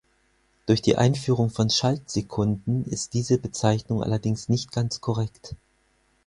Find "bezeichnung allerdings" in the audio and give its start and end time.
3.37-4.49